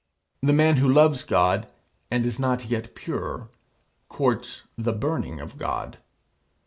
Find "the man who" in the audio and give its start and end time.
0.41-0.91